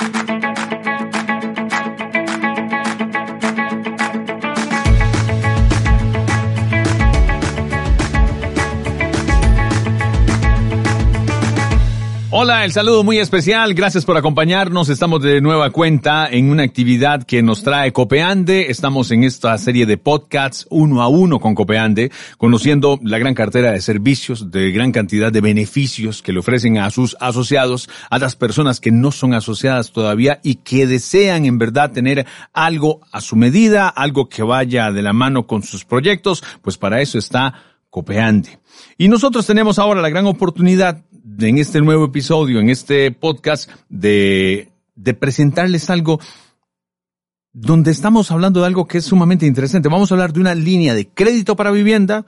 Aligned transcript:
Thank 0.00 0.72
you. 0.72 0.77
Hola, 12.30 12.66
el 12.66 12.72
saludo 12.72 13.04
muy 13.04 13.16
especial. 13.18 13.72
Gracias 13.72 14.04
por 14.04 14.18
acompañarnos. 14.18 14.90
Estamos 14.90 15.22
de 15.22 15.40
nueva 15.40 15.70
cuenta 15.70 16.28
en 16.30 16.50
una 16.50 16.62
actividad 16.62 17.22
que 17.22 17.42
nos 17.42 17.62
trae 17.62 17.90
Copeande. 17.90 18.70
Estamos 18.70 19.10
en 19.12 19.24
esta 19.24 19.56
serie 19.56 19.86
de 19.86 19.96
podcasts 19.96 20.66
uno 20.68 21.00
a 21.00 21.08
uno 21.08 21.40
con 21.40 21.54
Copeande, 21.54 22.12
conociendo 22.36 23.00
la 23.02 23.16
gran 23.16 23.32
cartera 23.32 23.72
de 23.72 23.80
servicios, 23.80 24.50
de 24.50 24.70
gran 24.72 24.92
cantidad 24.92 25.32
de 25.32 25.40
beneficios 25.40 26.20
que 26.20 26.34
le 26.34 26.40
ofrecen 26.40 26.76
a 26.76 26.90
sus 26.90 27.16
asociados, 27.18 27.88
a 28.10 28.18
las 28.18 28.36
personas 28.36 28.78
que 28.78 28.92
no 28.92 29.10
son 29.10 29.32
asociadas 29.32 29.92
todavía 29.92 30.38
y 30.44 30.56
que 30.56 30.86
desean 30.86 31.46
en 31.46 31.56
verdad 31.56 31.92
tener 31.92 32.26
algo 32.52 33.00
a 33.10 33.22
su 33.22 33.36
medida, 33.36 33.88
algo 33.88 34.28
que 34.28 34.42
vaya 34.42 34.92
de 34.92 35.00
la 35.00 35.14
mano 35.14 35.46
con 35.46 35.62
sus 35.62 35.86
proyectos. 35.86 36.44
Pues 36.60 36.76
para 36.76 37.00
eso 37.00 37.16
está 37.16 37.54
Copeande. 37.88 38.58
Y 38.98 39.08
nosotros 39.08 39.46
tenemos 39.46 39.78
ahora 39.78 40.02
la 40.02 40.10
gran 40.10 40.26
oportunidad 40.26 41.04
en 41.38 41.58
este 41.58 41.80
nuevo 41.80 42.06
episodio, 42.06 42.60
en 42.60 42.70
este 42.70 43.10
podcast, 43.12 43.70
de, 43.88 44.68
de 44.94 45.14
presentarles 45.14 45.90
algo 45.90 46.20
donde 47.52 47.90
estamos 47.90 48.30
hablando 48.30 48.60
de 48.60 48.66
algo 48.66 48.86
que 48.86 48.98
es 48.98 49.04
sumamente 49.04 49.46
interesante. 49.46 49.88
Vamos 49.88 50.10
a 50.10 50.14
hablar 50.14 50.32
de 50.32 50.40
una 50.40 50.54
línea 50.54 50.94
de 50.94 51.08
crédito 51.08 51.56
para 51.56 51.70
vivienda, 51.70 52.24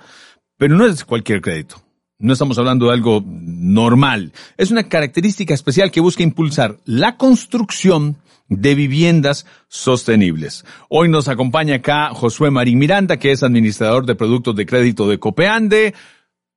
pero 0.57 0.77
no 0.77 0.87
es 0.87 1.05
cualquier 1.05 1.41
crédito. 1.41 1.77
No 2.19 2.33
estamos 2.33 2.59
hablando 2.59 2.87
de 2.87 2.93
algo 2.93 3.23
normal. 3.27 4.33
Es 4.59 4.71
una 4.71 4.89
característica 4.89 5.55
especial 5.55 5.91
que 5.91 6.01
busca 6.01 6.23
impulsar 6.23 6.79
la 6.85 7.17
construcción 7.17 8.17
de 8.49 8.75
viviendas 8.75 9.47
sostenibles. 9.69 10.65
Hoy 10.89 11.09
nos 11.09 11.29
acompaña 11.29 11.77
acá 11.77 12.11
Josué 12.13 12.51
Marín 12.51 12.79
Miranda, 12.79 13.17
que 13.17 13.31
es 13.31 13.43
administrador 13.43 14.05
de 14.05 14.17
productos 14.17 14.57
de 14.57 14.67
crédito 14.67 15.09
de 15.09 15.19
Copeande. 15.19 15.95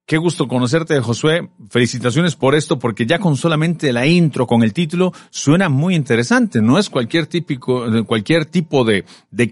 Qué 0.05 0.17
gusto 0.17 0.49
conocerte, 0.49 0.99
Josué. 0.99 1.49
Felicitaciones 1.69 2.35
por 2.35 2.55
esto, 2.55 2.77
porque 2.77 3.05
ya 3.05 3.19
con 3.19 3.37
solamente 3.37 3.93
la 3.93 4.05
intro, 4.05 4.45
con 4.45 4.61
el 4.61 4.73
título, 4.73 5.13
suena 5.29 5.69
muy 5.69 5.95
interesante. 5.95 6.61
No 6.61 6.77
es 6.77 6.89
cualquier 6.89 7.25
típico, 7.25 7.85
cualquier 8.05 8.45
tipo 8.45 8.83
de, 8.83 9.05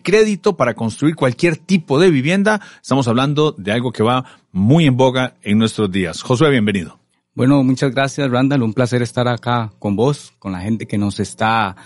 crédito 0.04 0.58
para 0.58 0.74
construir 0.74 1.16
cualquier 1.16 1.56
tipo 1.56 2.00
de 2.00 2.10
vivienda. 2.10 2.60
Estamos 2.82 3.08
hablando 3.08 3.54
de 3.58 3.72
algo 3.72 3.94
que 3.94 4.04
va 4.04 4.26
muy 4.52 4.86
en 4.88 4.98
boga 4.98 5.36
en 5.42 5.58
nuestros 5.58 5.90
días. 5.90 6.22
Josué, 6.22 6.50
bienvenido. 6.50 7.00
Bueno, 7.34 7.64
muchas 7.64 7.92
gracias, 7.92 8.30
Randall. 8.30 8.62
Un 8.62 8.74
placer 8.74 9.02
estar 9.02 9.30
acá 9.30 9.72
con 9.80 9.96
vos, 9.96 10.34
con 10.38 10.52
la 10.52 10.60
gente 10.60 10.86
que 10.86 10.98
nos 10.98 11.22
está 11.22 11.78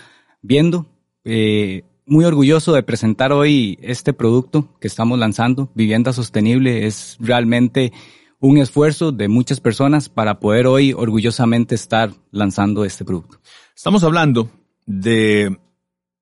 viendo. 0.42 0.86
Eh, 1.24 1.84
muy 2.04 2.24
orgulloso 2.24 2.72
de 2.72 2.82
presentar 2.82 3.32
hoy 3.32 3.78
este 3.80 4.12
producto 4.12 4.76
que 4.80 4.88
estamos 4.88 5.20
lanzando, 5.20 5.70
Vivienda 5.74 6.12
Sostenible. 6.12 6.84
Es 6.88 7.16
realmente 7.20 7.92
un 8.40 8.58
esfuerzo 8.58 9.12
de 9.12 9.28
muchas 9.28 9.60
personas 9.60 10.08
para 10.08 10.38
poder 10.38 10.66
hoy 10.66 10.92
orgullosamente 10.92 11.74
estar 11.74 12.12
lanzando 12.30 12.84
este 12.84 13.04
producto. 13.04 13.40
Estamos 13.74 14.04
hablando 14.04 14.50
de, 14.84 15.58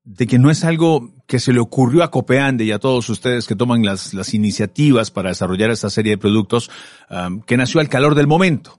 de 0.05 0.27
que 0.27 0.39
no 0.39 0.51
es 0.51 0.65
algo 0.65 1.13
que 1.27 1.39
se 1.39 1.53
le 1.53 1.61
ocurrió 1.61 2.03
a 2.03 2.11
Copeande 2.11 2.65
y 2.65 2.73
a 2.73 2.79
todos 2.79 3.09
ustedes 3.09 3.47
que 3.47 3.57
toman 3.57 3.85
las, 3.85 4.15
las 4.15 4.35
iniciativas 4.35 5.11
para 5.11 5.31
desarrollar 5.31 5.71
esta 5.71 5.91
serie 5.91 6.13
de 6.13 6.19
productos, 6.19 6.71
um, 7.11 7.41
que 7.41 7.57
nació 7.57 7.81
al 7.81 7.89
calor 7.89 8.15
del 8.15 8.27
momento. 8.27 8.79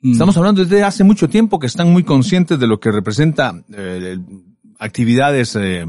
Mm. 0.00 0.12
Estamos 0.12 0.36
hablando 0.36 0.64
desde 0.64 0.82
hace 0.82 1.04
mucho 1.04 1.28
tiempo 1.28 1.58
que 1.58 1.66
están 1.66 1.92
muy 1.92 2.02
conscientes 2.02 2.58
de 2.58 2.66
lo 2.66 2.80
que 2.80 2.90
representa 2.90 3.62
eh, 3.72 4.18
actividades 4.78 5.54
eh, 5.56 5.86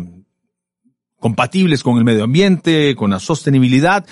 compatibles 1.18 1.82
con 1.82 1.98
el 1.98 2.04
medio 2.04 2.26
ambiente, 2.26 2.96
con 2.96 3.12
la 3.12 3.20
sostenibilidad, 3.20 4.06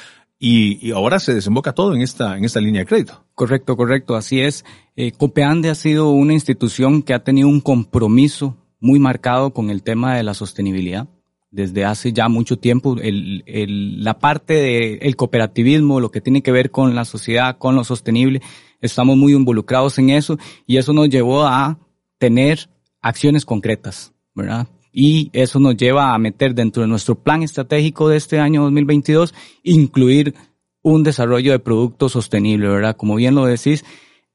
y, 0.44 0.80
y, 0.82 0.92
ahora 0.92 1.20
se 1.20 1.36
desemboca 1.36 1.74
todo 1.74 1.94
en 1.94 2.02
esta, 2.02 2.36
en 2.36 2.44
esta 2.46 2.60
línea 2.60 2.82
de 2.82 2.88
crédito. 2.88 3.24
Correcto, 3.36 3.78
correcto, 3.78 4.16
así 4.16 4.42
es. 4.42 4.66
Eh, 4.96 5.12
Copeande 5.12 5.70
ha 5.70 5.76
sido 5.76 6.10
una 6.10 6.34
institución 6.34 7.04
que 7.04 7.14
ha 7.14 7.24
tenido 7.24 7.48
un 7.48 7.62
compromiso 7.62 8.58
muy 8.80 8.98
marcado 8.98 9.54
con 9.54 9.70
el 9.70 9.84
tema 9.84 10.16
de 10.16 10.24
la 10.24 10.34
sostenibilidad. 10.34 11.08
Desde 11.52 11.86
hace 11.86 12.12
ya 12.12 12.28
mucho 12.28 12.58
tiempo, 12.58 12.98
el, 13.00 13.44
el, 13.46 14.04
la 14.04 14.18
parte 14.18 14.56
del 14.56 14.98
el 15.04 15.16
cooperativismo, 15.16 16.00
lo 16.00 16.10
que 16.10 16.22
tiene 16.22 16.42
que 16.42 16.52
ver 16.52 16.72
con 16.72 16.96
la 16.96 17.06
sociedad, 17.06 17.60
con 17.60 17.76
lo 17.76 17.84
sostenible, 17.84 18.42
estamos 18.80 19.18
muy 19.18 19.34
involucrados 19.34 20.00
en 20.00 20.10
eso 20.10 20.40
y 20.66 20.78
eso 20.78 20.92
nos 20.92 21.08
llevó 21.10 21.44
a 21.44 21.78
tener 22.18 22.68
acciones 23.00 23.46
concretas, 23.46 24.12
¿verdad? 24.34 24.68
Y 24.92 25.30
eso 25.34 25.60
nos 25.60 25.78
lleva 25.78 26.14
a 26.14 26.18
meter 26.18 26.54
dentro 26.54 26.82
de 26.82 26.88
nuestro 26.88 27.16
plan 27.16 27.44
estratégico 27.44 28.10
de 28.10 28.18
este 28.18 28.40
año 28.40 28.64
2022, 28.64 29.34
incluir 29.64 30.36
un 30.82 31.04
desarrollo 31.04 31.52
de 31.52 31.60
productos 31.60 32.14
sostenible, 32.14 32.68
¿verdad? 32.68 32.96
Como 32.96 33.16
bien 33.16 33.36
lo 33.36 33.46
decís, 33.46 33.86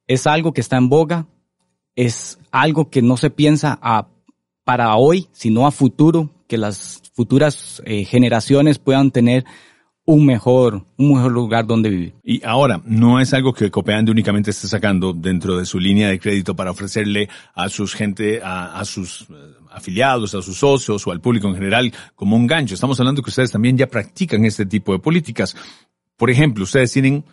es 0.06 0.26
algo 0.26 0.52
que 0.52 0.60
está 0.60 0.76
en 0.76 0.88
boga, 0.88 1.26
es 1.94 2.38
algo 2.50 2.90
que 2.90 3.02
no 3.02 3.16
se 3.16 3.30
piensa 3.30 3.78
a, 3.82 4.08
para 4.64 4.94
hoy, 4.96 5.28
sino 5.32 5.66
a 5.66 5.70
futuro, 5.70 6.30
que 6.46 6.58
las 6.58 7.02
futuras 7.14 7.82
eh, 7.84 8.04
generaciones 8.04 8.78
puedan 8.78 9.10
tener 9.10 9.44
un 10.06 10.24
mejor, 10.24 10.86
un 10.96 11.14
mejor 11.14 11.32
lugar 11.32 11.66
donde 11.66 11.90
vivir. 11.90 12.14
Y 12.22 12.42
ahora, 12.44 12.80
no 12.84 13.20
es 13.20 13.34
algo 13.34 13.52
que 13.52 13.70
Copeande 13.70 14.12
únicamente 14.12 14.50
esté 14.50 14.68
sacando 14.68 15.12
dentro 15.12 15.58
de 15.58 15.66
su 15.66 15.80
línea 15.80 16.08
de 16.08 16.20
crédito 16.20 16.54
para 16.54 16.70
ofrecerle 16.70 17.28
a 17.54 17.68
sus 17.68 17.94
gente, 17.94 18.40
a, 18.42 18.78
a 18.78 18.84
sus 18.84 19.22
eh, 19.22 19.34
afiliados, 19.72 20.34
a 20.36 20.42
sus 20.42 20.56
socios 20.56 21.04
o 21.06 21.10
al 21.10 21.20
público 21.20 21.48
en 21.48 21.54
general 21.54 21.92
como 22.14 22.36
un 22.36 22.46
gancho. 22.46 22.74
Estamos 22.74 22.98
hablando 23.00 23.20
que 23.20 23.30
ustedes 23.30 23.50
también 23.50 23.76
ya 23.76 23.88
practican 23.88 24.44
este 24.44 24.64
tipo 24.64 24.92
de 24.92 25.00
políticas. 25.00 25.56
Por 26.16 26.30
ejemplo, 26.30 26.62
ustedes 26.62 26.92
tienen 26.92 27.24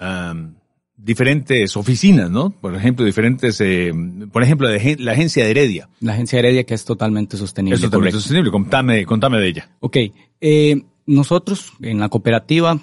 um, 0.00 0.54
diferentes 0.96 1.76
oficinas, 1.76 2.30
¿no? 2.30 2.50
Por 2.50 2.76
ejemplo, 2.76 3.04
diferentes, 3.04 3.60
eh, 3.60 3.92
por 4.32 4.44
ejemplo, 4.44 4.68
la 4.68 5.12
agencia 5.12 5.44
de 5.44 5.50
Heredia. 5.50 5.88
La 6.00 6.12
agencia 6.12 6.36
de 6.36 6.46
Heredia 6.46 6.64
que 6.64 6.74
es 6.74 6.84
totalmente 6.84 7.36
sostenible. 7.36 7.74
Es 7.74 7.80
totalmente 7.80 8.12
correcto. 8.12 8.20
sostenible. 8.20 8.50
Contame, 8.52 9.04
contame 9.04 9.38
de 9.38 9.48
ella. 9.48 9.70
Ok. 9.80 9.96
Eh, 10.40 10.82
nosotros 11.06 11.72
en 11.80 12.00
la 12.00 12.08
cooperativa, 12.08 12.78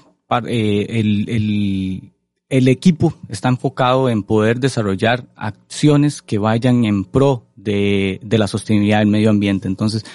eh, 0.48 0.86
el, 0.90 2.12
el, 2.50 2.68
equipo 2.68 3.14
está 3.30 3.50
enfocado 3.50 4.10
en 4.10 4.24
poder 4.24 4.60
desarrollar 4.60 5.28
acciones 5.36 6.22
que 6.22 6.38
vayan 6.38 6.86
en 6.86 7.04
pro 7.04 7.48
de, 7.56 8.20
de, 8.24 8.38
la 8.38 8.48
sostenibilidad 8.48 9.00
del 9.00 9.08
medio 9.08 9.30
ambiente. 9.30 9.68
Entonces, 9.68 10.06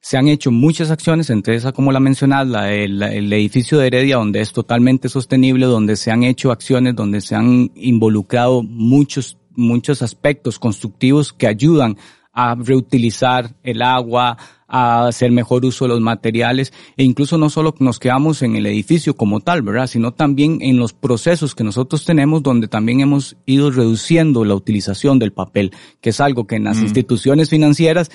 se 0.00 0.16
han 0.16 0.28
hecho 0.28 0.50
muchas 0.50 0.90
acciones, 0.90 1.28
entre 1.28 1.56
esas, 1.56 1.72
como 1.72 1.92
la 1.92 2.00
mencionas, 2.00 2.46
la, 2.46 2.72
el, 2.72 3.02
el 3.02 3.32
edificio 3.32 3.78
de 3.78 3.88
Heredia, 3.88 4.16
donde 4.16 4.40
es 4.40 4.52
totalmente 4.52 5.08
sostenible, 5.08 5.66
donde 5.66 5.96
se 5.96 6.10
han 6.10 6.22
hecho 6.22 6.50
acciones, 6.50 6.94
donde 6.94 7.20
se 7.20 7.34
han 7.34 7.70
involucrado 7.74 8.62
muchos, 8.62 9.36
muchos 9.50 10.00
aspectos 10.02 10.58
constructivos 10.58 11.32
que 11.32 11.46
ayudan 11.46 11.98
a 12.40 12.54
reutilizar 12.54 13.56
el 13.64 13.82
agua, 13.82 14.36
a 14.68 15.08
hacer 15.08 15.32
mejor 15.32 15.64
uso 15.64 15.86
de 15.86 15.88
los 15.88 16.00
materiales 16.00 16.72
e 16.96 17.02
incluso 17.02 17.36
no 17.36 17.50
solo 17.50 17.74
nos 17.80 17.98
quedamos 17.98 18.42
en 18.42 18.54
el 18.54 18.64
edificio 18.66 19.16
como 19.16 19.40
tal, 19.40 19.62
¿verdad? 19.62 19.88
Sino 19.88 20.12
también 20.12 20.58
en 20.60 20.76
los 20.76 20.92
procesos 20.92 21.56
que 21.56 21.64
nosotros 21.64 22.04
tenemos 22.04 22.44
donde 22.44 22.68
también 22.68 23.00
hemos 23.00 23.36
ido 23.44 23.72
reduciendo 23.72 24.44
la 24.44 24.54
utilización 24.54 25.18
del 25.18 25.32
papel, 25.32 25.72
que 26.00 26.10
es 26.10 26.20
algo 26.20 26.46
que 26.46 26.54
en 26.54 26.62
las 26.62 26.78
mm. 26.78 26.84
instituciones 26.84 27.50
financieras 27.50 28.08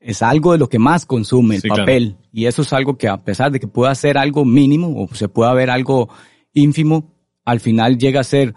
es 0.00 0.22
algo 0.22 0.52
de 0.52 0.58
lo 0.58 0.70
que 0.70 0.78
más 0.78 1.04
consume 1.04 1.56
el 1.56 1.60
sí, 1.60 1.68
papel 1.68 2.14
claro. 2.14 2.28
y 2.32 2.46
eso 2.46 2.62
es 2.62 2.72
algo 2.72 2.96
que 2.96 3.08
a 3.08 3.24
pesar 3.24 3.52
de 3.52 3.60
que 3.60 3.68
pueda 3.68 3.94
ser 3.94 4.16
algo 4.16 4.46
mínimo 4.46 4.94
o 5.02 5.14
se 5.14 5.28
pueda 5.28 5.52
ver 5.52 5.68
algo 5.68 6.08
ínfimo, 6.54 7.12
al 7.44 7.60
final 7.60 7.98
llega 7.98 8.20
a 8.20 8.24
ser 8.24 8.54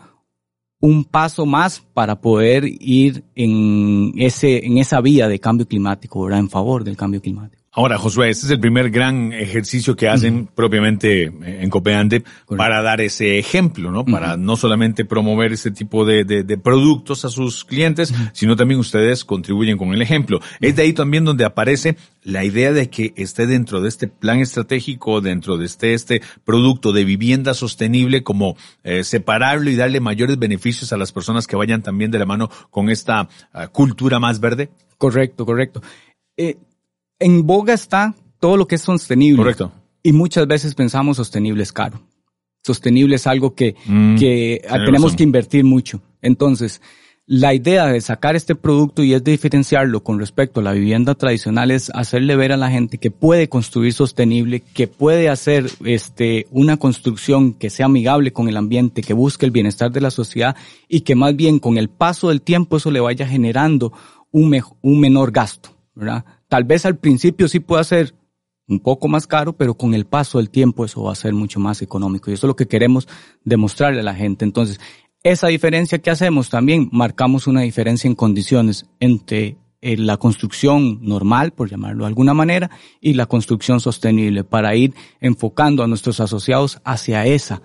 un 0.81 1.04
paso 1.04 1.46
más 1.46 1.81
para 1.94 2.22
poder 2.22 2.64
ir 2.66 3.24
en 3.36 4.14
ese 4.18 4.66
en 4.66 4.78
esa 4.78 5.02
vía 5.02 5.28
de 5.28 5.40
cambio 5.40 5.68
climático, 5.68 6.24
¿verdad? 6.24 6.40
En 6.40 6.50
favor 6.50 6.84
del 6.84 6.96
cambio 6.96 7.22
climático. 7.22 7.58
Ahora, 7.71 8.00
Josué, 8.00 8.31
este 8.31 8.48
es 8.48 8.51
el 8.51 8.60
primer 8.60 8.89
gran 8.89 9.31
ejercicio 9.31 9.95
que 9.95 10.10
hacen 10.10 10.48
propiamente 10.48 11.25
en 11.25 11.69
Copeande 11.69 12.24
para 12.57 12.81
dar 12.81 13.00
ese 13.00 13.38
ejemplo, 13.38 13.92
¿no? 13.92 14.04
Para 14.06 14.38
no 14.38 14.57
solamente 14.57 15.06
promover 15.06 15.54
ese 15.54 15.69
tipo 15.69 16.04
de, 16.04 16.24
de, 16.24 16.57
productos 16.57 17.25
a 17.25 17.30
sus 17.30 17.63
clientes, 17.63 18.12
sino 18.33 18.56
también 18.56 18.80
ustedes 18.80 19.24
contribuyen 19.24 19.77
con 19.77 19.94
el 19.94 20.01
ejemplo. 20.01 20.39
Es 20.62 20.75
de 20.75 20.81
ahí 20.81 20.94
también 20.94 21.25
donde 21.25 21.45
aparece 21.45 21.95
la 22.24 22.44
idea 22.44 22.74
de 22.74 22.89
que 22.89 23.13
esté 23.16 23.45
dentro 23.45 23.81
de 23.81 23.89
este 23.89 24.07
plan 24.07 24.39
estratégico, 24.39 25.21
dentro 25.21 25.57
de 25.57 25.66
este, 25.66 25.94
este 25.94 26.24
producto 26.44 26.92
de 26.92 27.06
vivienda 27.06 27.54
sostenible, 27.54 28.24
como 28.24 28.57
eh, 28.83 29.04
separarlo 29.04 29.69
y 29.69 29.75
darle 29.75 30.00
mayores 30.00 30.39
beneficios 30.39 30.92
a 30.92 30.98
las 30.98 31.12
personas 31.12 31.45
que 31.45 31.56
vayan 31.56 31.83
también 31.83 32.10
de 32.10 32.18
la 32.18 32.25
mano 32.25 32.50
con 32.71 32.89
esta 32.89 33.30
ah, 33.54 33.68
cultura 33.68 34.18
más 34.19 34.39
verde. 34.39 34.71
Correcto, 34.98 35.45
correcto. 35.45 35.81
Eh, 36.36 36.57
en 37.19 37.45
boga 37.45 37.74
está 37.74 38.16
todo 38.39 38.57
lo 38.57 38.68
que 38.68 38.75
es 38.75 38.81
sostenible. 38.81 39.38
Correcto. 39.38 39.71
Y 40.01 40.13
muchas 40.13 40.48
veces 40.48 40.75
pensamos 40.75 41.18
sostenible 41.18 41.63
es 41.63 41.74
caro. 41.74 42.01
Sostenible 42.63 43.16
es 43.16 43.27
algo 43.27 43.54
que, 43.54 43.75
mm, 43.86 44.18
que 44.18 44.62
tenemos 44.86 45.16
que 45.16 45.24
invertir 45.24 45.63
mucho. 45.63 46.01
Entonces, 46.21 46.81
la 47.25 47.54
idea 47.54 47.86
de 47.86 48.01
sacar 48.01 48.36
este 48.36 48.56
producto 48.56 49.04
y 49.04 49.13
es 49.13 49.24
de 49.24 49.31
diferenciarlo 49.31 50.04
con 50.04 50.18
respecto 50.18 50.60
a 50.60 50.63
la 50.63 50.71
vivienda 50.71 51.13
tradicional 51.13 51.69
es 51.69 51.92
hacerle 51.94 52.36
ver 52.36 52.51
a 52.51 52.57
la 52.57 52.71
gente 52.71 52.98
que 52.98 53.12
puede 53.12 53.48
construir 53.48 53.94
sostenible, 53.94 54.62
que 54.74 54.88
puede 54.88 55.30
hacer 55.30 55.69
este, 55.86 56.48
una 56.50 56.77
construcción 56.77 57.54
que 57.54 57.69
sea 57.69 57.86
amigable 57.86 58.33
con 58.33 58.50
el 58.50 58.57
ambiente, 58.57 59.04
que 59.04 59.13
busque 59.13 59.45
el 59.45 59.51
bienestar 59.51 59.92
de 59.92 60.01
la 60.01 60.10
sociedad 60.10 60.56
y 60.88 61.01
que 61.01 61.13
más 61.13 61.36
bien 61.36 61.60
con 61.60 61.77
el 61.77 61.89
paso 61.89 62.30
del 62.30 62.42
tiempo 62.42 62.77
eso 62.77 62.89
le 62.89 63.00
vaya 63.00 63.27
generando 63.27 63.94
un, 64.31 64.60
un 64.81 65.00
menor 65.00 65.31
gasto, 65.31 65.69
¿verdad? 65.94 66.25
Tal 66.50 66.63
vez 66.63 66.86
al 66.86 66.98
principio 66.98 67.48
sí 67.48 67.60
pueda 67.60 67.84
ser 67.84 68.16
un 68.68 68.80
poco 68.80 69.07
más 69.07 69.28
caro, 69.28 69.54
pero 69.54 69.75
con 69.75 69.94
el 69.94 70.06
paso 70.06 70.38
del 70.40 70.50
tiempo 70.50 70.84
eso 70.84 71.04
va 71.04 71.12
a 71.12 71.16
ser 71.16 71.34
mucho 71.34 71.60
más 71.60 71.81
económico. 71.81 72.30
Y 72.30 72.34
eso 72.34 72.48
es 72.48 72.50
lo 72.50 72.56
que 72.56 72.68
queremos 72.68 73.07
demostrarle 73.44 74.01
a 74.01 74.04
la 74.04 74.16
gente. 74.16 74.46
Entonces, 74.46 74.80
esa 75.24 75.48
diferencia 75.48 76.00
que 76.00 76.12
hacemos 76.12 76.50
también, 76.50 76.90
marcamos 76.92 77.48
una 77.48 77.62
diferencia 77.62 78.07
en 78.07 78.16
condiciones 78.16 78.86
entre 79.00 79.57
eh, 79.81 79.98
la 79.98 80.18
construcción 80.18 81.00
normal, 81.01 81.51
por 81.51 81.69
llamarlo 81.69 82.04
de 82.04 82.10
alguna 82.10 82.34
manera, 82.34 82.69
y 83.00 83.13
la 83.13 83.25
construcción 83.25 83.80
sostenible, 83.80 84.44
para 84.44 84.75
ir 84.75 84.94
enfocando 85.19 85.84
a 85.84 85.88
nuestros 85.88 86.19
asociados 86.19 86.80
hacia 86.84 87.25
esa, 87.25 87.62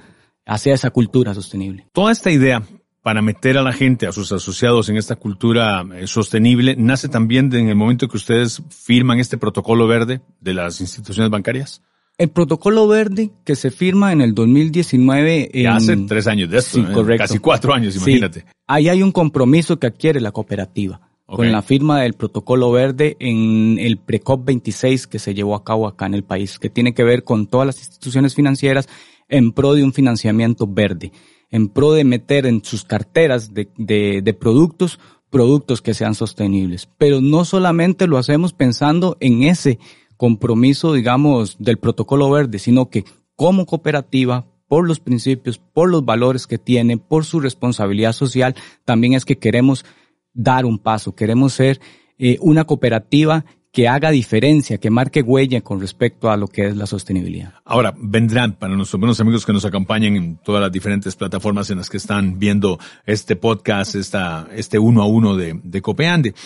hacia 0.47 0.75
esa 0.75 0.91
cultura 0.91 1.35
sostenible. 1.35 1.87
Toda 1.93 2.13
esta 2.13 2.31
idea 2.31 2.63
para 3.05 3.21
meter 3.21 3.59
a 3.59 3.62
la 3.62 3.75
gente, 3.75 4.06
a 4.06 4.12
sus 4.12 4.33
asociados 4.33 4.89
en 4.89 4.97
esta 4.97 5.17
cultura 5.17 5.85
eh, 5.95 6.06
sostenible, 6.06 6.75
nace 6.79 7.11
también 7.11 7.55
en 7.55 7.69
el 7.69 7.77
momento 7.77 8.09
que 8.09 8.17
ustedes 8.17 8.62
firman 8.71 9.21
este 9.21 9.37
protocolo 9.37 9.87
verde 9.87 10.23
de 10.41 10.55
las 10.55 10.81
instituciones 10.81 11.31
bancarias? 11.31 11.83
El 12.17 12.31
protocolo 12.31 12.89
verde 12.89 13.31
que 13.45 13.56
se 13.56 13.71
firma 13.71 14.12
en 14.12 14.23
el 14.23 14.35
2019. 14.35 15.51
hace 15.69 15.99
tres 16.09 16.27
años 16.27 16.49
de 16.49 16.56
esto, 16.56 16.79
sí, 16.79 17.19
casi 17.19 17.41
cuatro 17.41 17.75
años, 17.75 17.95
imagínate. 17.95 18.47
ahí 18.67 18.89
hay 18.89 19.03
un 19.03 19.12
compromiso 19.12 19.79
que 19.79 19.89
adquiere 19.89 20.23
la 20.23 20.33
cooperativa 20.33 21.03
con 21.27 21.53
la 21.53 21.61
firma 21.61 22.01
del 22.01 22.15
protocolo 22.15 22.73
verde 22.73 23.19
en 23.21 23.79
el 23.81 23.99
PRECOP 23.99 24.47
26 24.47 25.09
que 25.09 25.19
se 25.19 25.35
llevó 25.35 25.56
a 25.56 25.65
cabo 25.65 25.87
acá 25.87 26.06
en 26.06 26.15
el 26.15 26.25
país, 26.25 26.59
que 26.59 26.71
tiene 26.71 26.95
que 26.95 27.05
ver 27.05 27.23
con 27.23 27.49
todas 27.49 27.67
las 27.67 27.79
instituciones 27.81 28.35
financieras 28.35 28.89
en 29.29 29.53
pro 29.53 29.75
de 29.75 29.83
un 29.83 29.93
financiamiento 29.93 30.67
verde 30.67 31.12
en 31.55 31.69
pro 31.69 31.93
de 31.93 32.03
meter 32.03 32.47
en 32.47 32.65
sus 32.65 32.85
carteras 32.85 33.55
de, 33.55 33.69
de, 33.77 34.35
productos 34.35 34.99
productos 35.31 35.83
que 35.83 35.95
sean 35.95 36.17
sostenibles. 36.17 36.89
Pero 36.99 37.21
no 37.21 37.45
solamente 37.45 38.09
lo 38.09 38.19
hacemos 38.19 38.53
pensando 38.53 39.17
en 39.21 39.45
ese 39.45 39.79
compromiso, 40.17 40.93
digamos, 40.93 41.56
del 41.61 41.79
protocolo 41.79 42.29
verde, 42.29 42.59
sino 42.59 42.91
que 42.91 43.05
como 43.37 43.67
cooperativa, 43.67 44.49
por 44.67 44.85
los 44.89 44.99
principios, 44.99 45.59
por 45.59 45.89
los 45.89 46.05
valores 46.05 46.49
que 46.49 46.59
tiene, 46.59 46.99
por 46.99 47.25
su 47.25 47.39
responsabilidad 47.39 48.15
social, 48.15 48.56
también 48.85 49.12
es 49.12 49.25
que 49.25 49.39
queremos 49.39 49.85
dar 50.33 50.67
un 50.67 50.81
paso, 50.81 51.15
queremos 51.15 51.53
ser 51.53 51.81
eh, 52.19 52.37
una 52.41 52.65
cooperativa 52.65 53.45
que 53.75 53.88
haga 53.88 54.12
diferencia, 54.12 54.79
que 54.79 54.88
marque 54.88 55.21
huella 55.21 55.61
con 55.61 55.81
respecto 55.81 56.31
a 56.31 56.37
lo 56.37 56.47
que 56.47 56.69
es 56.69 56.76
la 56.76 56.87
sostenibilidad. 56.87 57.55
Ahora, 57.65 57.93
vendrán 57.99 58.53
para 58.53 58.76
nuestros 58.76 59.00
buenos 59.00 59.19
amigos 59.19 59.44
que 59.44 59.53
nos 59.53 59.65
acompañen 59.65 60.15
en 60.15 60.37
todas 60.37 60.62
las 60.62 60.71
diferentes 60.71 61.17
plataformas 61.17 61.69
en 61.71 61.79
las 61.79 61.91
que 61.91 61.97
están 61.97 62.38
viendo 62.38 62.79
este 63.05 63.35
podcast, 63.35 63.97
esta, 63.97 64.47
este 64.55 64.79
uno 64.79 65.03
a 65.03 65.06
uno 65.06 65.35
de, 65.37 65.59
de 65.61 65.82
Copeande. 65.82 66.37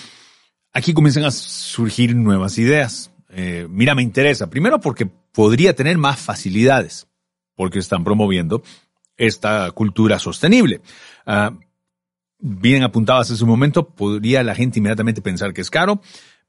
Aquí 0.73 0.95
comienzan 0.95 1.25
a 1.25 1.31
surgir 1.31 2.17
nuevas 2.17 2.57
ideas. 2.57 3.13
Eh, 3.29 3.67
mira, 3.69 3.95
me 3.95 4.03
interesa. 4.03 4.49
Primero 4.49 4.81
porque 4.81 5.05
podría 5.05 5.77
tener 5.77 5.99
más 5.99 6.19
facilidades, 6.19 7.09
porque 7.55 7.79
están 7.79 8.05
promoviendo 8.05 8.63
esta 9.19 9.71
cultura 9.73 10.19
sostenible. 10.19 10.81
Bien 12.41 12.85
apuntadas 12.85 13.29
en 13.31 13.37
su 13.37 13.47
momento, 13.47 13.87
podría 13.87 14.43
la 14.45 14.55
gente 14.55 14.79
inmediatamente 14.79 15.21
pensar 15.21 15.53
que 15.53 15.61
es 15.61 15.71
caro, 15.71 16.01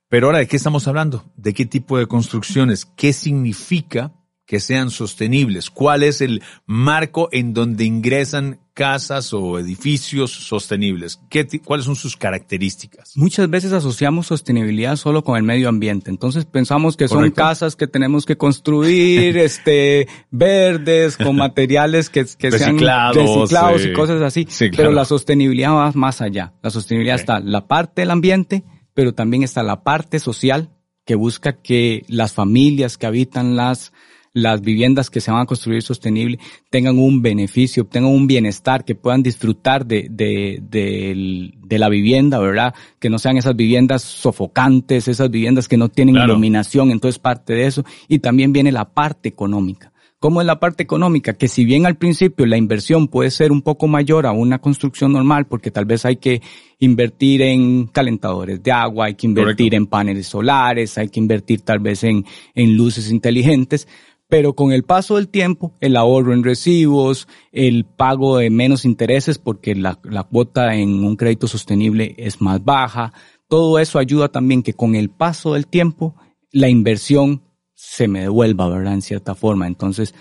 pero 0.09 0.27
ahora, 0.27 0.39
¿de 0.39 0.47
qué 0.47 0.57
estamos 0.57 0.88
hablando? 0.88 1.23
¿De 1.38 1.53
qué 1.53 1.65
tipo 1.65 1.97
de 1.97 2.07
construcciones? 2.07 2.85
¿Qué 2.85 3.13
significa 3.13 4.11
que 4.47 4.59
sean 4.59 4.89
sostenibles? 4.89 5.69
¿Cuál 5.69 6.01
es 6.01 6.21
el 6.21 6.41
marco 6.65 7.29
en 7.31 7.53
donde 7.53 7.85
ingresan 7.85 8.59
casas 8.73 9.31
o 9.33 9.59
edificios 9.59 10.31
sostenibles? 10.31 11.21
¿Qué, 11.29 11.47
¿Cuáles 11.63 11.85
son 11.85 11.95
sus 11.95 12.17
características? 12.17 13.15
Muchas 13.15 13.47
veces 13.51 13.71
asociamos 13.71 14.25
sostenibilidad 14.25 14.95
solo 14.95 15.23
con 15.23 15.38
el 15.38 15.44
medio 15.44 15.69
ambiente. 15.69 16.09
Entonces 16.09 16.45
pensamos 16.45 16.97
que 16.97 17.07
son 17.07 17.29
casas 17.29 17.75
que 17.75 17.85
tenemos 17.85 18.25
que 18.25 18.35
construir, 18.38 19.38
este, 19.38 20.07
verdes, 20.31 21.17
con 21.17 21.35
materiales 21.35 22.09
que, 22.09 22.25
que 22.25 22.51
sean 22.51 22.79
reciclados 22.79 23.85
y 23.85 23.94
cosas 23.94 24.23
así. 24.23 24.47
Pero 24.75 24.91
la 24.91 25.06
sostenibilidad 25.06 25.73
va 25.73 25.91
más 25.94 26.21
allá. 26.21 26.53
La 26.63 26.71
sostenibilidad 26.71 27.17
está 27.17 27.39
la 27.39 27.67
parte 27.67 28.01
del 28.01 28.09
ambiente, 28.09 28.63
pero 28.99 29.13
también 29.13 29.43
está 29.43 29.63
la 29.63 29.81
parte 29.81 30.19
social 30.19 30.71
que 31.05 31.15
busca 31.15 31.53
que 31.53 32.03
las 32.09 32.33
familias 32.33 32.97
que 32.97 33.05
habitan 33.05 33.55
las, 33.55 33.93
las 34.33 34.59
viviendas 34.59 35.09
que 35.09 35.21
se 35.21 35.31
van 35.31 35.39
a 35.39 35.45
construir 35.45 35.83
sostenible 35.83 36.37
tengan 36.69 36.99
un 36.99 37.21
beneficio, 37.21 37.85
tengan 37.85 38.11
un 38.11 38.27
bienestar, 38.27 38.83
que 38.83 38.95
puedan 38.95 39.23
disfrutar 39.23 39.85
de, 39.85 40.07
de, 40.11 40.59
de, 40.61 41.79
la 41.79 41.87
vivienda, 41.87 42.39
¿verdad? 42.39 42.75
Que 42.99 43.09
no 43.09 43.19
sean 43.19 43.37
esas 43.37 43.55
viviendas 43.55 44.01
sofocantes, 44.01 45.07
esas 45.07 45.31
viviendas 45.31 45.69
que 45.69 45.77
no 45.77 45.87
tienen 45.87 46.17
iluminación, 46.17 46.91
entonces 46.91 47.19
parte 47.19 47.53
de 47.53 47.67
eso. 47.67 47.85
Y 48.09 48.19
también 48.19 48.51
viene 48.51 48.73
la 48.73 48.89
parte 48.89 49.29
económica. 49.29 49.93
¿Cómo 50.19 50.42
es 50.42 50.48
la 50.48 50.60
parte 50.60 50.83
económica? 50.83 51.36
Que 51.36 51.48
si 51.48 51.63
bien 51.63 51.86
al 51.86 51.95
principio 51.95 52.45
la 52.45 52.57
inversión 52.57 53.07
puede 53.07 53.31
ser 53.31 53.54
un 53.54 53.62
poco 53.62 53.88
mayor 53.88 54.25
a 54.25 54.33
una 54.33 54.60
construcción 54.60 55.13
normal, 55.13 55.48
porque 55.48 55.71
tal 55.71 55.86
vez 55.86 56.04
hay 56.04 56.18
que 56.18 56.42
invertir 56.77 57.42
en 57.42 57.88
calentadores 57.88 58.62
de 58.62 58.69
agua, 58.69 59.06
hay 59.06 59.16
que 59.16 59.27
invertir 59.27 59.75
en 59.75 59.88
paneles 59.88 60.27
solares, 60.27 60.98
hay 60.98 61.07
que 61.07 61.21
invertir 61.21 61.62
tal 61.62 61.80
vez 61.80 62.04
en, 62.04 62.26
en 62.54 62.76
luces 62.76 63.09
inteligentes, 63.11 63.88
pero 64.28 64.56
con 64.56 64.73
el 64.73 64.83
paso 64.83 65.16
del 65.16 65.30
tiempo, 65.30 65.73
el 65.80 65.95
ahorro 65.95 66.33
en 66.33 66.44
recibos, 66.44 67.30
el 67.54 67.85
pago 67.85 68.40
de 68.40 68.49
menos 68.49 68.83
intereses 68.83 69.38
porque 69.38 69.73
la, 69.73 69.99
la 70.04 70.23
cuota 70.23 70.76
en 70.76 71.02
un 71.06 71.16
crédito 71.16 71.47
sostenible 71.47 72.16
es 72.18 72.42
más 72.42 72.61
baja, 72.61 73.14
todo 73.47 73.80
eso 73.80 73.99
ayuda 73.99 74.28
también 74.28 74.64
que 74.64 74.73
con 74.73 74.95
el 74.95 75.09
paso 75.09 75.54
del 75.54 75.66
tiempo 75.66 76.16
la 76.52 76.68
inversión 76.68 77.42
se 77.81 78.09
me 78.09 78.19
devuelva, 78.19 78.68
¿verdad? 78.68 78.94
En 78.94 79.02
cierta 79.02 79.36
forma. 79.36 79.66
Entonces, 79.66 80.14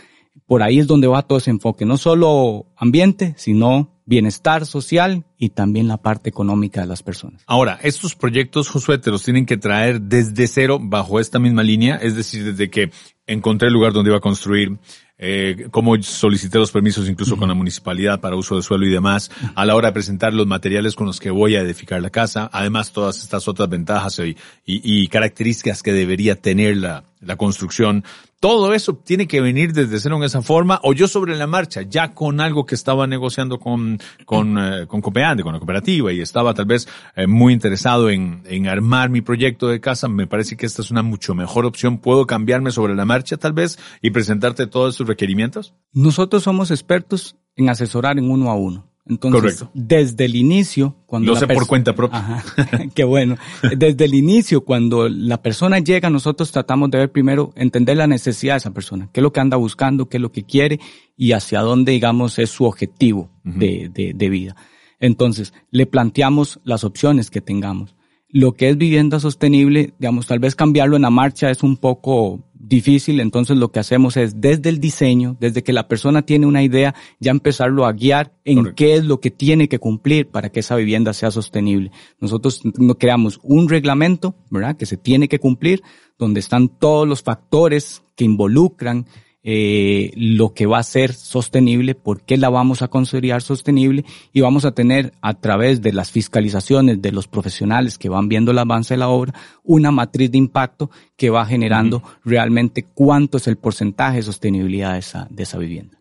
por 0.46 0.62
ahí 0.62 0.78
es 0.78 0.86
donde 0.86 1.08
va 1.08 1.22
todo 1.22 1.38
ese 1.38 1.50
enfoque, 1.50 1.84
no 1.84 1.96
solo 1.96 2.72
ambiente, 2.76 3.34
sino 3.36 4.00
bienestar 4.06 4.64
social 4.64 5.26
y 5.36 5.50
también 5.50 5.88
la 5.88 5.96
parte 5.96 6.30
económica 6.30 6.82
de 6.82 6.86
las 6.86 7.02
personas. 7.02 7.42
Ahora, 7.48 7.80
estos 7.82 8.14
proyectos, 8.14 8.68
Josué, 8.68 8.98
te 8.98 9.10
los 9.10 9.24
tienen 9.24 9.44
que 9.44 9.56
traer 9.56 10.00
desde 10.00 10.46
cero 10.46 10.78
bajo 10.80 11.18
esta 11.18 11.40
misma 11.40 11.64
línea, 11.64 11.96
es 11.96 12.14
decir, 12.14 12.44
desde 12.44 12.70
que 12.70 12.92
encontré 13.26 13.68
el 13.68 13.74
lugar 13.74 13.92
donde 13.92 14.10
iba 14.10 14.18
a 14.18 14.22
construir, 14.22 14.78
eh, 15.18 15.66
cómo 15.70 16.00
solicité 16.02 16.58
los 16.58 16.70
permisos 16.70 17.08
incluso 17.08 17.36
con 17.36 17.48
la 17.48 17.54
municipalidad 17.54 18.20
para 18.20 18.36
uso 18.36 18.56
de 18.56 18.62
suelo 18.62 18.86
y 18.86 18.90
demás, 18.90 19.30
a 19.54 19.64
la 19.64 19.74
hora 19.74 19.88
de 19.88 19.94
presentar 19.94 20.32
los 20.32 20.46
materiales 20.46 20.94
con 20.94 21.06
los 21.06 21.18
que 21.18 21.30
voy 21.30 21.56
a 21.56 21.60
edificar 21.60 22.00
la 22.00 22.10
casa, 22.10 22.48
además 22.52 22.92
todas 22.92 23.22
estas 23.22 23.48
otras 23.48 23.68
ventajas 23.68 24.18
y, 24.20 24.36
y 24.64 25.08
características 25.08 25.82
que 25.82 25.92
debería 25.92 26.36
tener 26.36 26.76
la, 26.76 27.04
la 27.20 27.36
construcción, 27.36 28.04
todo 28.40 28.72
eso 28.72 28.94
tiene 28.94 29.26
que 29.26 29.40
venir 29.40 29.72
desde 29.72 29.98
cero 29.98 30.16
en 30.16 30.22
esa 30.22 30.42
forma, 30.42 30.80
o 30.84 30.92
yo 30.92 31.08
sobre 31.08 31.36
la 31.36 31.46
marcha, 31.46 31.82
ya 31.82 32.14
con 32.14 32.40
algo 32.40 32.66
que 32.66 32.74
estaba 32.74 33.06
negociando 33.06 33.58
con, 33.58 33.98
con, 34.24 34.58
eh, 34.58 34.86
con 34.86 35.00
Copeande, 35.00 35.42
con 35.42 35.52
la 35.52 35.58
cooperativa, 35.58 36.12
y 36.12 36.20
estaba 36.20 36.54
tal 36.54 36.66
vez 36.66 36.88
eh, 37.16 37.26
muy 37.26 37.52
interesado 37.52 38.10
en, 38.10 38.42
en 38.46 38.68
armar 38.68 39.10
mi 39.10 39.20
proyecto 39.20 39.68
de 39.68 39.80
casa, 39.80 40.08
me 40.08 40.26
parece 40.26 40.56
que 40.56 40.66
esta 40.66 40.82
es 40.82 40.90
una 40.90 41.02
mucho 41.02 41.34
mejor 41.34 41.66
opción. 41.66 41.98
¿Puedo 41.98 42.26
cambiarme 42.26 42.70
sobre 42.70 42.94
la 42.94 43.04
marcha 43.04 43.36
tal 43.36 43.52
vez 43.52 43.78
y 44.02 44.10
presentarte 44.10 44.66
todos 44.66 44.94
sus 44.94 45.06
requerimientos? 45.06 45.74
Nosotros 45.92 46.42
somos 46.44 46.70
expertos 46.70 47.36
en 47.56 47.68
asesorar 47.70 48.18
en 48.18 48.30
uno 48.30 48.50
a 48.50 48.54
uno. 48.54 48.88
Entonces, 49.08 49.40
Correcto. 49.40 49.70
desde 49.74 50.26
el 50.26 50.36
inicio, 50.36 50.96
cuando 51.06 51.28
Lo 51.28 51.34
la 51.34 51.40
sé 51.40 51.46
por 51.46 51.66
cuenta 51.66 51.94
propia. 51.94 52.18
Ajá, 52.18 52.44
qué 52.94 53.04
bueno. 53.04 53.36
Desde 53.76 54.04
el 54.04 54.14
inicio, 54.14 54.64
cuando 54.64 55.08
la 55.08 55.40
persona 55.40 55.78
llega, 55.78 56.10
nosotros 56.10 56.52
tratamos 56.52 56.90
de 56.90 56.98
ver 56.98 57.12
primero, 57.12 57.52
entender 57.56 57.96
la 57.96 58.06
necesidad 58.06 58.54
de 58.54 58.58
esa 58.58 58.72
persona, 58.72 59.08
qué 59.12 59.20
es 59.20 59.22
lo 59.22 59.32
que 59.32 59.40
anda 59.40 59.56
buscando, 59.56 60.08
qué 60.08 60.18
es 60.18 60.20
lo 60.20 60.30
que 60.30 60.44
quiere 60.44 60.78
y 61.16 61.32
hacia 61.32 61.60
dónde, 61.60 61.92
digamos, 61.92 62.38
es 62.38 62.50
su 62.50 62.64
objetivo 62.64 63.30
de, 63.44 63.90
de, 63.92 64.12
de 64.14 64.28
vida. 64.28 64.56
Entonces, 65.00 65.54
le 65.70 65.86
planteamos 65.86 66.60
las 66.64 66.84
opciones 66.84 67.30
que 67.30 67.40
tengamos. 67.40 67.96
Lo 68.30 68.52
que 68.52 68.68
es 68.68 68.76
vivienda 68.76 69.20
sostenible, 69.20 69.94
digamos, 69.98 70.26
tal 70.26 70.38
vez 70.38 70.54
cambiarlo 70.54 70.96
en 70.96 71.02
la 71.02 71.10
marcha 71.10 71.50
es 71.50 71.62
un 71.62 71.78
poco 71.78 72.44
difícil, 72.58 73.20
entonces 73.20 73.56
lo 73.56 73.70
que 73.70 73.78
hacemos 73.78 74.16
es 74.16 74.40
desde 74.40 74.68
el 74.68 74.80
diseño, 74.80 75.36
desde 75.40 75.62
que 75.62 75.72
la 75.72 75.88
persona 75.88 76.22
tiene 76.22 76.46
una 76.46 76.62
idea, 76.62 76.94
ya 77.20 77.30
empezarlo 77.30 77.86
a 77.86 77.92
guiar 77.92 78.32
en 78.44 78.58
Correcto. 78.58 78.76
qué 78.76 78.94
es 78.94 79.04
lo 79.04 79.20
que 79.20 79.30
tiene 79.30 79.68
que 79.68 79.78
cumplir 79.78 80.28
para 80.28 80.50
que 80.50 80.60
esa 80.60 80.76
vivienda 80.76 81.12
sea 81.12 81.30
sostenible. 81.30 81.92
Nosotros 82.20 82.62
no 82.64 82.96
creamos 82.96 83.38
un 83.42 83.68
reglamento, 83.68 84.34
¿verdad? 84.50 84.76
Que 84.76 84.86
se 84.86 84.96
tiene 84.96 85.28
que 85.28 85.38
cumplir, 85.38 85.82
donde 86.18 86.40
están 86.40 86.68
todos 86.68 87.06
los 87.06 87.22
factores 87.22 88.02
que 88.16 88.24
involucran 88.24 89.06
eh, 89.50 90.10
lo 90.14 90.52
que 90.52 90.66
va 90.66 90.78
a 90.78 90.82
ser 90.82 91.14
sostenible, 91.14 91.94
por 91.94 92.20
qué 92.20 92.36
la 92.36 92.50
vamos 92.50 92.82
a 92.82 92.88
considerar 92.88 93.40
sostenible 93.40 94.04
y 94.30 94.42
vamos 94.42 94.66
a 94.66 94.72
tener 94.72 95.14
a 95.22 95.32
través 95.32 95.80
de 95.80 95.94
las 95.94 96.10
fiscalizaciones 96.10 97.00
de 97.00 97.12
los 97.12 97.28
profesionales 97.28 97.96
que 97.96 98.10
van 98.10 98.28
viendo 98.28 98.50
el 98.50 98.58
avance 98.58 98.92
de 98.92 98.98
la 98.98 99.08
obra 99.08 99.32
una 99.64 99.90
matriz 99.90 100.30
de 100.30 100.36
impacto 100.36 100.90
que 101.16 101.30
va 101.30 101.46
generando 101.46 102.02
realmente 102.26 102.82
cuánto 102.92 103.38
es 103.38 103.46
el 103.46 103.56
porcentaje 103.56 104.16
de 104.18 104.22
sostenibilidad 104.24 104.92
de 104.92 104.98
esa, 104.98 105.26
de 105.30 105.42
esa 105.44 105.56
vivienda. 105.56 105.96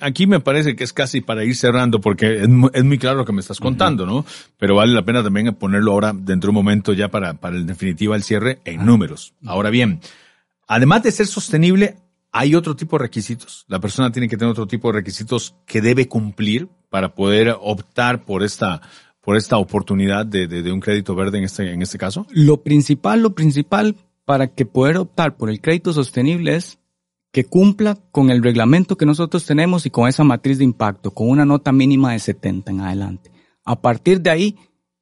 Aquí 0.00 0.26
me 0.26 0.40
parece 0.40 0.74
que 0.74 0.84
es 0.84 0.94
casi 0.94 1.20
para 1.20 1.44
ir 1.44 1.54
cerrando 1.54 2.00
porque 2.00 2.42
es, 2.44 2.48
mu- 2.48 2.70
es 2.72 2.82
muy 2.84 2.96
claro 2.98 3.18
lo 3.18 3.24
que 3.26 3.32
me 3.32 3.40
estás 3.42 3.60
contando, 3.60 4.06
¿no? 4.06 4.24
Pero 4.58 4.76
vale 4.76 4.94
la 4.94 5.04
pena 5.04 5.22
también 5.22 5.54
ponerlo 5.56 5.92
ahora 5.92 6.14
dentro 6.14 6.48
de 6.48 6.50
un 6.52 6.64
momento 6.64 6.94
ya 6.94 7.08
para, 7.10 7.34
para 7.34 7.56
en 7.56 7.66
definitiva 7.66 8.16
el 8.16 8.22
cierre 8.22 8.60
en 8.64 8.86
números. 8.86 9.34
Ahora 9.44 9.68
bien, 9.68 10.00
además 10.66 11.02
de 11.02 11.10
ser 11.10 11.26
sostenible, 11.26 11.96
hay 12.36 12.54
otro 12.54 12.76
tipo 12.76 12.98
de 12.98 13.04
requisitos. 13.04 13.64
La 13.66 13.80
persona 13.80 14.12
tiene 14.12 14.28
que 14.28 14.36
tener 14.36 14.50
otro 14.50 14.66
tipo 14.66 14.88
de 14.88 14.98
requisitos 14.98 15.54
que 15.64 15.80
debe 15.80 16.06
cumplir 16.06 16.68
para 16.90 17.14
poder 17.14 17.56
optar 17.58 18.26
por 18.26 18.42
esta, 18.42 18.82
por 19.22 19.36
esta 19.36 19.56
oportunidad 19.56 20.26
de, 20.26 20.70
un 20.70 20.80
crédito 20.80 21.14
verde 21.14 21.38
en 21.38 21.44
este, 21.44 21.72
en 21.72 21.80
este 21.80 21.96
caso. 21.96 22.26
Lo 22.30 22.62
principal, 22.62 23.22
lo 23.22 23.34
principal 23.34 23.96
para 24.26 24.48
que 24.48 24.66
poder 24.66 24.98
optar 24.98 25.36
por 25.38 25.48
el 25.48 25.62
crédito 25.62 25.94
sostenible 25.94 26.56
es 26.56 26.78
que 27.32 27.44
cumpla 27.44 27.96
con 28.10 28.30
el 28.30 28.42
reglamento 28.42 28.98
que 28.98 29.06
nosotros 29.06 29.46
tenemos 29.46 29.86
y 29.86 29.90
con 29.90 30.06
esa 30.06 30.22
matriz 30.22 30.58
de 30.58 30.64
impacto, 30.64 31.12
con 31.12 31.30
una 31.30 31.46
nota 31.46 31.72
mínima 31.72 32.12
de 32.12 32.18
70 32.18 32.70
en 32.70 32.80
adelante. 32.82 33.30
A 33.64 33.80
partir 33.80 34.20
de 34.20 34.30
ahí, 34.30 34.56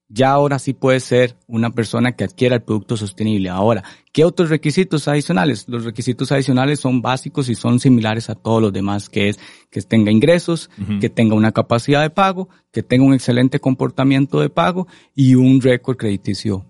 ya 0.08 0.30
ahora 0.30 0.58
sí 0.58 0.74
puede 0.74 1.00
ser 1.00 1.36
una 1.46 1.70
persona 1.70 2.12
que 2.12 2.24
adquiera 2.24 2.56
el 2.56 2.62
producto 2.62 2.96
sostenible. 2.96 3.48
Ahora, 3.48 3.82
¿qué 4.12 4.24
otros 4.24 4.50
requisitos 4.50 5.08
adicionales? 5.08 5.64
Los 5.68 5.84
requisitos 5.84 6.30
adicionales 6.32 6.80
son 6.80 7.02
básicos 7.02 7.48
y 7.48 7.54
son 7.54 7.80
similares 7.80 8.30
a 8.30 8.34
todos 8.34 8.60
los 8.60 8.72
demás, 8.72 9.08
que 9.08 9.30
es 9.30 9.40
que 9.70 9.80
tenga 9.82 10.10
ingresos, 10.10 10.70
que 11.00 11.08
tenga 11.08 11.34
una 11.34 11.52
capacidad 11.52 12.02
de 12.02 12.10
pago, 12.10 12.48
que 12.72 12.82
tenga 12.82 13.04
un 13.04 13.14
excelente 13.14 13.60
comportamiento 13.60 14.40
de 14.40 14.50
pago 14.50 14.86
y 15.14 15.34
un 15.34 15.60
récord 15.60 15.96
crediticio 15.96 16.66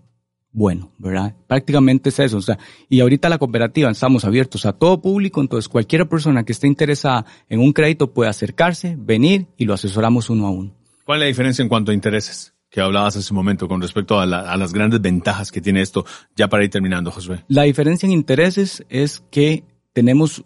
bueno, 0.57 0.93
¿verdad? 0.99 1.35
Prácticamente 1.49 2.11
es 2.11 2.19
eso. 2.21 2.37
O 2.37 2.41
sea, 2.41 2.59
y 2.89 3.01
ahorita 3.01 3.29
la 3.29 3.39
cooperativa 3.39 3.91
estamos 3.91 4.25
abiertos 4.25 4.65
a 4.65 4.73
todo 4.73 5.03
público, 5.03 5.41
entonces 5.41 5.69
cualquier 5.69 6.09
persona 6.09 6.45
que 6.45 6.53
esté 6.53 6.69
interesada 6.69 7.27
en 7.49 7.59
un 7.59 7.73
crédito 7.73 8.13
puede 8.13 8.31
acercarse, 8.31 8.95
venir 8.97 9.49
y 9.57 9.65
lo 9.65 9.75
asesoramos 9.75 10.31
uno 10.31 10.47
a 10.47 10.51
uno. 10.51 10.73
¿Cuál 11.05 11.19
es 11.19 11.21
la 11.25 11.27
diferencia 11.27 11.63
en 11.63 11.69
cuanto 11.69 11.91
a 11.91 11.95
intereses 11.95 12.54
que 12.75 12.81
hablabas 12.81 13.15
hace 13.17 13.33
un 13.33 13.37
momento 13.37 13.69
con 13.69 13.81
respecto 13.81 14.19
a, 14.19 14.27
la- 14.27 14.51
a 14.51 14.57
las 14.57 14.73
grandes 14.73 15.01
ventajas 15.01 15.53
que 15.53 15.61
tiene 15.61 15.81
esto? 15.81 16.05
Ya 16.35 16.49
para 16.49 16.65
ir 16.65 16.71
terminando, 16.71 17.13
Josué. 17.13 17.45
La 17.47 17.63
diferencia 17.63 18.05
en 18.05 18.11
intereses 18.13 18.85
es 18.89 19.23
que 19.31 19.63
tenemos 19.93 20.43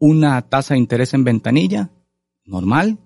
una 0.00 0.42
tasa 0.42 0.74
de 0.74 0.80
interés 0.80 1.14
en 1.14 1.22
ventanilla 1.22 1.90
normal 2.44 2.98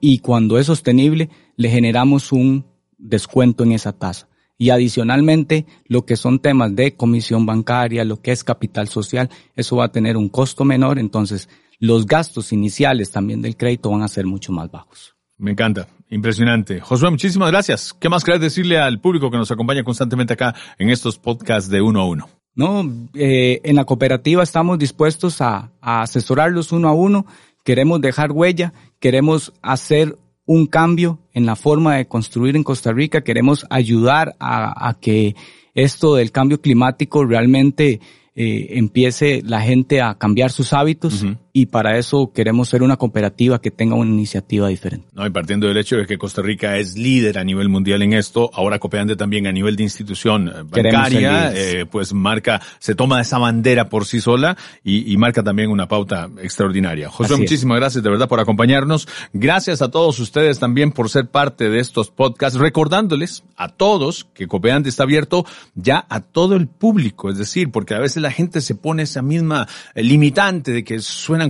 y 0.00 0.20
cuando 0.20 0.56
es 0.58 0.66
sostenible 0.66 1.28
le 1.56 1.68
generamos 1.68 2.32
un 2.32 2.64
descuento 2.96 3.62
en 3.64 3.72
esa 3.72 3.92
tasa. 3.92 4.28
Y 4.56 4.70
adicionalmente, 4.70 5.66
lo 5.86 6.06
que 6.06 6.16
son 6.16 6.38
temas 6.38 6.74
de 6.74 6.94
comisión 6.96 7.44
bancaria, 7.44 8.04
lo 8.04 8.22
que 8.22 8.32
es 8.32 8.42
capital 8.42 8.88
social, 8.88 9.28
eso 9.56 9.76
va 9.76 9.86
a 9.86 9.92
tener 9.92 10.16
un 10.16 10.28
costo 10.30 10.64
menor, 10.64 10.98
entonces 10.98 11.48
los 11.78 12.06
gastos 12.06 12.52
iniciales 12.52 13.10
también 13.10 13.42
del 13.42 13.56
crédito 13.56 13.90
van 13.90 14.02
a 14.02 14.08
ser 14.08 14.24
mucho 14.26 14.50
más 14.52 14.70
bajos. 14.70 15.13
Me 15.36 15.50
encanta, 15.50 15.88
impresionante. 16.10 16.80
Josué, 16.80 17.10
muchísimas 17.10 17.50
gracias. 17.50 17.92
¿Qué 17.92 18.08
más 18.08 18.24
querés 18.24 18.40
decirle 18.40 18.78
al 18.78 19.00
público 19.00 19.30
que 19.30 19.36
nos 19.36 19.50
acompaña 19.50 19.82
constantemente 19.82 20.34
acá 20.34 20.54
en 20.78 20.90
estos 20.90 21.18
podcasts 21.18 21.70
de 21.70 21.82
uno 21.82 22.00
a 22.00 22.06
uno? 22.06 22.28
No, 22.54 22.88
eh, 23.14 23.60
en 23.64 23.76
la 23.76 23.84
cooperativa 23.84 24.42
estamos 24.42 24.78
dispuestos 24.78 25.40
a, 25.40 25.72
a 25.80 26.02
asesorarlos 26.02 26.70
uno 26.70 26.88
a 26.88 26.92
uno. 26.92 27.26
Queremos 27.64 28.00
dejar 28.00 28.30
huella, 28.30 28.72
queremos 29.00 29.52
hacer 29.60 30.16
un 30.46 30.66
cambio 30.66 31.18
en 31.32 31.46
la 31.46 31.56
forma 31.56 31.96
de 31.96 32.06
construir 32.06 32.54
en 32.54 32.62
Costa 32.62 32.92
Rica, 32.92 33.22
queremos 33.22 33.66
ayudar 33.70 34.36
a, 34.38 34.88
a 34.88 34.94
que 34.94 35.34
esto 35.74 36.14
del 36.14 36.30
cambio 36.30 36.60
climático 36.60 37.24
realmente 37.24 38.00
eh, 38.36 38.66
empiece 38.70 39.42
la 39.44 39.60
gente 39.60 40.00
a 40.00 40.16
cambiar 40.16 40.50
sus 40.50 40.72
hábitos. 40.72 41.24
Y 41.56 41.66
para 41.66 41.96
eso 41.98 42.32
queremos 42.34 42.68
ser 42.68 42.82
una 42.82 42.96
cooperativa 42.96 43.60
que 43.60 43.70
tenga 43.70 43.94
una 43.94 44.10
iniciativa 44.10 44.66
diferente. 44.66 45.06
No, 45.12 45.24
y 45.24 45.30
partiendo 45.30 45.68
del 45.68 45.76
hecho 45.76 45.96
de 45.96 46.04
que 46.04 46.18
Costa 46.18 46.42
Rica 46.42 46.76
es 46.78 46.98
líder 46.98 47.38
a 47.38 47.44
nivel 47.44 47.68
mundial 47.68 48.02
en 48.02 48.12
esto, 48.12 48.50
ahora 48.52 48.80
Copeande 48.80 49.14
también 49.14 49.46
a 49.46 49.52
nivel 49.52 49.76
de 49.76 49.84
institución 49.84 50.48
eh, 50.48 50.62
bancaria, 50.64 51.52
eh, 51.54 51.86
pues 51.86 52.12
marca, 52.12 52.60
se 52.80 52.96
toma 52.96 53.20
esa 53.20 53.38
bandera 53.38 53.88
por 53.88 54.04
sí 54.04 54.20
sola 54.20 54.56
y, 54.82 55.12
y 55.12 55.16
marca 55.16 55.44
también 55.44 55.70
una 55.70 55.86
pauta 55.86 56.28
extraordinaria. 56.42 57.08
Josué, 57.08 57.26
Así 57.26 57.34
es. 57.34 57.40
muchísimas 57.40 57.78
gracias 57.78 58.02
de 58.02 58.10
verdad 58.10 58.28
por 58.28 58.40
acompañarnos. 58.40 59.06
Gracias 59.32 59.80
a 59.80 59.92
todos 59.92 60.18
ustedes 60.18 60.58
también 60.58 60.90
por 60.90 61.08
ser 61.08 61.28
parte 61.28 61.70
de 61.70 61.78
estos 61.78 62.10
podcasts, 62.10 62.58
recordándoles 62.58 63.44
a 63.56 63.68
todos 63.68 64.26
que 64.34 64.48
Copeande 64.48 64.88
está 64.88 65.04
abierto 65.04 65.46
ya 65.76 66.04
a 66.08 66.18
todo 66.18 66.56
el 66.56 66.66
público, 66.66 67.30
es 67.30 67.38
decir, 67.38 67.70
porque 67.70 67.94
a 67.94 68.00
veces 68.00 68.20
la 68.20 68.32
gente 68.32 68.60
se 68.60 68.74
pone 68.74 69.04
esa 69.04 69.22
misma 69.22 69.68
eh, 69.94 70.02
limitante 70.02 70.72
de 70.72 70.82
que 70.82 70.98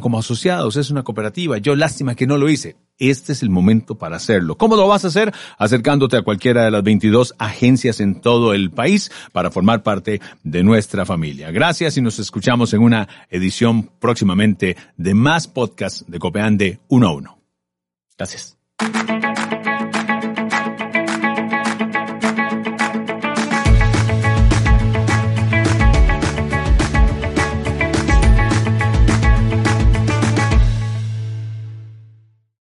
como 0.01 0.19
asociados, 0.19 0.77
es 0.77 0.91
una 0.91 1.03
cooperativa, 1.03 1.59
yo 1.59 1.77
lástima 1.77 2.15
que 2.15 2.27
no 2.27 2.37
lo 2.37 2.49
hice. 2.49 2.77
Este 2.99 3.33
es 3.33 3.43
el 3.43 3.51
momento 3.51 3.97
para 3.97 4.17
hacerlo. 4.17 4.57
¿Cómo 4.57 4.77
lo 4.77 4.87
vas 4.87 5.05
a 5.05 5.09
hacer? 5.09 5.33
Acercándote 5.59 6.17
a 6.17 6.23
cualquiera 6.23 6.65
de 6.65 6.71
las 6.71 6.83
22 6.85 7.35
agencias 7.39 8.01
en 8.01 8.21
todo 8.21 8.55
el 8.55 8.71
país 8.71 9.11
para 9.33 9.51
formar 9.51 9.83
parte 9.83 10.21
de 10.45 10.63
nuestra 10.63 11.05
familia. 11.05 11.51
Gracias 11.51 11.97
y 11.97 12.03
nos 12.03 12.19
escuchamos 12.19 12.73
en 12.73 12.83
una 12.83 13.09
edición 13.31 13.91
próximamente 13.99 14.77
de 14.97 15.15
más 15.15 15.49
podcasts 15.49 16.05
de 16.07 16.19
Copeande 16.19 16.79
1 16.89 17.07
a 17.07 17.13
1. 17.13 17.39
Gracias. 18.17 18.57